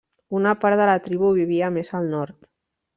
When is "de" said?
0.81-0.87